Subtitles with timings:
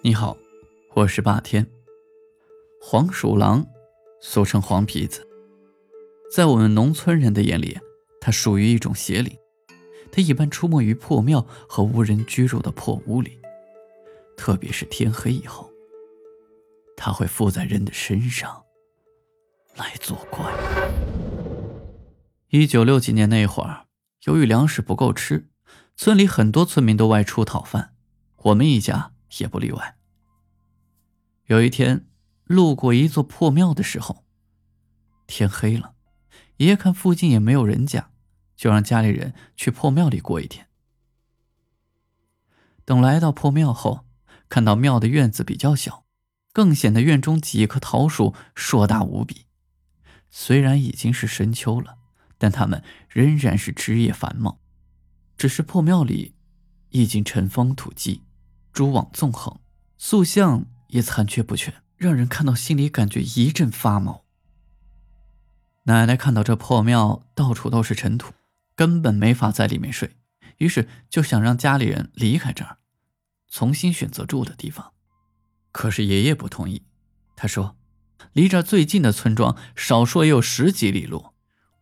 [0.00, 0.38] 你好，
[0.94, 1.66] 我是霸天。
[2.80, 3.66] 黄鼠狼，
[4.20, 5.26] 俗称黄皮子，
[6.32, 7.76] 在我们农村人的眼里，
[8.20, 9.36] 它属于一种邪灵。
[10.12, 13.40] 它一般出没于破庙和无人居住的破屋里，
[14.36, 15.68] 特别是天黑以后，
[16.96, 18.62] 它会附在人的身上
[19.74, 20.46] 来作怪。
[22.50, 23.86] 一九六几年那会儿，
[24.26, 25.48] 由于粮食不够吃，
[25.96, 27.94] 村里很多村民都外出讨饭，
[28.36, 29.96] 我们一家也不例外。
[31.46, 32.06] 有一天，
[32.44, 34.24] 路过一座破庙的时候，
[35.26, 35.94] 天黑了，
[36.56, 38.10] 爷爷看附近也没有人家，
[38.56, 40.68] 就让家里人去破庙里过一天。
[42.84, 44.06] 等来到破庙后，
[44.48, 46.04] 看到庙的院子比较小，
[46.52, 49.46] 更显得院中几棵桃树硕大无比。
[50.30, 51.96] 虽然已经是深秋了。
[52.40, 54.60] 但他们仍然是枝叶繁茂，
[55.36, 56.36] 只是破庙里
[56.90, 58.22] 已经尘封土积，
[58.78, 59.58] 蛛网纵横，
[59.96, 64.24] 塑像也残缺不全，让人看到心里感觉一阵发毛。
[65.86, 68.32] 奶奶看到这破庙到处都是尘土，
[68.76, 70.14] 根本没法在里面睡，
[70.58, 72.78] 于是就想让家里人离开这儿，
[73.50, 74.92] 重新选择住的地方。
[75.72, 76.84] 可是爷爷不同意，
[77.34, 77.76] 他说
[78.32, 81.34] ：“离这最近的村庄，少说也有十几里路。”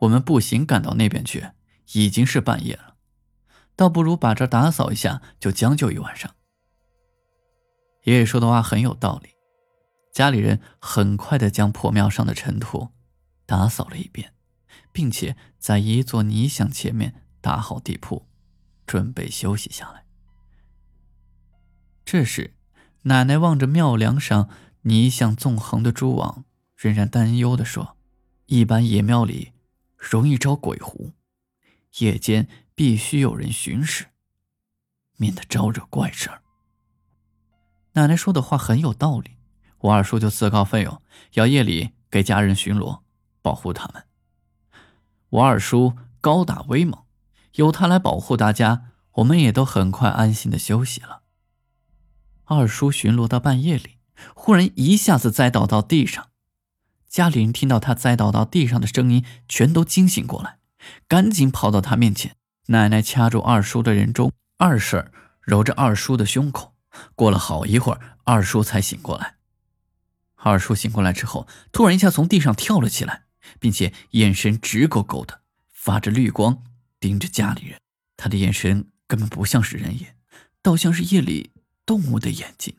[0.00, 1.52] 我们步行赶到那边去，
[1.94, 2.96] 已经是半夜了，
[3.74, 6.34] 倒不如把这打扫一下，就将就一晚上。
[8.04, 9.30] 爷爷说的话很有道理，
[10.12, 12.88] 家里人很快的将破庙上的尘土
[13.46, 14.32] 打扫了一遍，
[14.92, 18.26] 并且在一座泥像前面打好地铺，
[18.86, 20.04] 准备休息下来。
[22.04, 22.54] 这时，
[23.02, 24.48] 奶奶望着庙梁上
[24.82, 26.44] 泥像纵横的蛛网，
[26.76, 27.96] 仍然担忧的说
[28.46, 29.52] ：“一般野庙里。”
[29.96, 31.12] 容易招鬼狐，
[31.98, 34.06] 夜间必须有人巡视，
[35.16, 36.41] 免得招惹怪事儿。
[37.94, 39.36] 奶奶说的话很有道理，
[39.78, 41.02] 我二叔就自告奋勇
[41.34, 43.00] 要夜里给家人巡逻，
[43.42, 44.04] 保护他们。
[45.28, 47.04] 我二叔高大威猛，
[47.54, 51.22] 有他来保护大家，我们也都很快安心的休息了。
[52.44, 53.98] 二叔巡逻到半夜里，
[54.34, 56.28] 忽然一下子栽倒到地上。
[57.08, 60.58] 家里人听到他栽倒到地上的声音，全都惊醒过来，
[61.06, 62.36] 赶紧跑到他面前。
[62.68, 65.12] 奶奶掐住二叔的人中，二婶
[65.42, 66.71] 揉着二叔的胸口。
[67.14, 69.36] 过了好一会儿，二叔才醒过来。
[70.36, 73.24] 二叔醒过来之后，突然一下从地上跳了起来，
[73.60, 75.40] 并且眼神直勾勾的，
[75.70, 76.64] 发着绿光，
[76.98, 77.80] 盯着家里人。
[78.16, 80.16] 他的眼神根本不像是人眼，
[80.60, 81.52] 倒像是夜里
[81.86, 82.74] 动物的眼睛。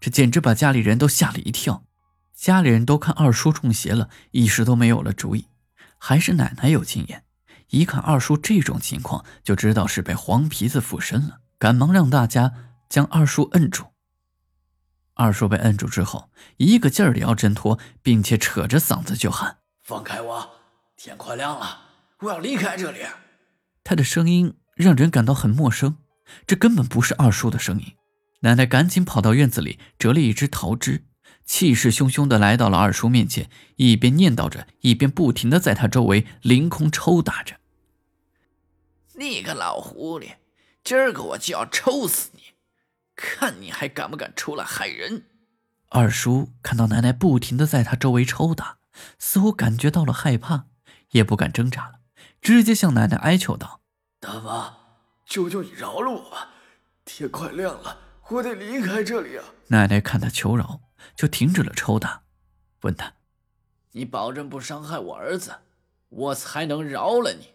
[0.00, 1.84] 这简直把家里人都吓了一跳。
[2.34, 5.46] 家里人都看二叔中邪了，一时都没有了主意。
[5.98, 7.24] 还是奶奶有经验，
[7.70, 12.52] 一看二叔这种情况，就知道是被黄皮子附身了，赶忙让大家
[12.94, 13.86] 将二叔摁住。
[15.14, 20.50] 二叔被摁住之后，一个劲儿的要挣脱，并且扯着嗓子就喊：“放开我！
[20.96, 21.88] 天快亮了，
[22.20, 23.00] 我要离开这里。”
[23.82, 25.96] 他的声音让人感到很陌生，
[26.46, 27.94] 这根本不是二叔的声音。
[28.42, 31.02] 奶奶赶紧跑到院子里折了一只桃枝。
[31.44, 37.56] 气势汹汹地来到了二叔面前，一边念叨着，一边不停地在他周围凌空抽打着。
[39.14, 40.34] 你个老狐狸，
[40.84, 42.43] 今儿个我就要抽死你，
[43.44, 45.24] 看你还敢不敢出来害人！
[45.90, 48.78] 二叔看到奶奶不停的在他周围抽打，
[49.18, 50.64] 似乎感觉到了害怕，
[51.10, 52.00] 也不敢挣扎了，
[52.40, 53.82] 直接向奶奶哀求道
[54.18, 54.78] ：“大妈，
[55.26, 56.52] 求求你饶了我吧，
[57.04, 57.98] 天快亮了，
[58.30, 60.80] 我得离开这里啊！”奶奶看他求饶。
[61.14, 62.22] 就停止了抽打，
[62.80, 63.12] 问他
[63.92, 65.56] ：“你保证不伤害我儿子，
[66.08, 67.50] 我才能饶了你。”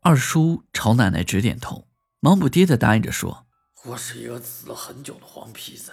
[0.00, 1.88] 二叔朝奶奶直点头，
[2.20, 3.46] 忙不迭的答应着说
[3.84, 5.92] ：“我是一个死了很久的黄皮子，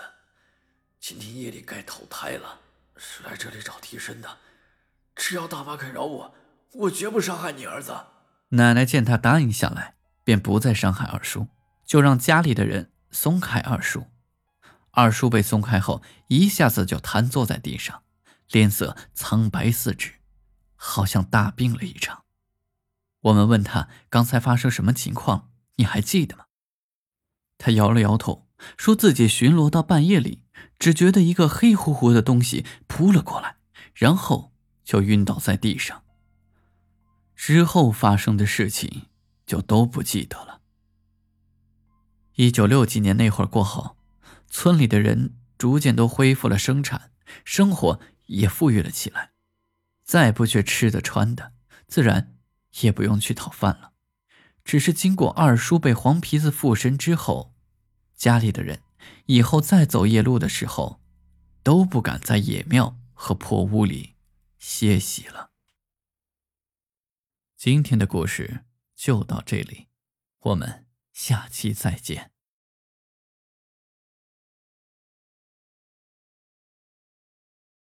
[1.00, 2.60] 今天夜里该投胎了，
[2.96, 4.38] 是来这里找替身的。
[5.16, 6.36] 只要大妈肯饶我，
[6.74, 7.98] 我绝不伤害你儿子。”
[8.50, 11.48] 奶奶见他答应下来，便不再伤害二叔，
[11.84, 14.06] 就让家里的人松开二叔。
[14.92, 18.04] 二叔被松开后，一下子就瘫坐在地上，
[18.50, 20.14] 脸色苍白似纸，
[20.76, 22.24] 好像大病了一场。
[23.22, 26.46] 我们问他刚才发生什么情况，你还记得吗？
[27.60, 30.42] 他摇了摇头，说自己巡逻到半夜里，
[30.80, 33.58] 只觉得一个黑乎乎的东西扑了过来，
[33.94, 34.52] 然后
[34.84, 36.02] 就晕倒在地上。
[37.36, 39.04] 之后发生的事情
[39.46, 40.62] 就都不记得了。
[42.34, 43.98] 一九六几年那会儿过后。
[44.52, 47.12] 村里的人逐渐都恢复了生产，
[47.46, 49.30] 生活也富裕了起来，
[50.04, 51.54] 再不缺吃的穿的，
[51.88, 52.36] 自然
[52.82, 53.92] 也不用去讨饭了。
[54.70, 57.56] 只是经过二叔被黄皮子附身之后，
[58.16, 58.84] 家里的人
[59.26, 61.02] 以后再走夜路的时候，
[61.64, 64.14] 都不敢在野庙和破屋里
[64.60, 65.50] 歇息了。
[67.58, 68.64] 今天的故事
[68.96, 69.88] 就到这里，
[70.42, 72.30] 我们下期再见。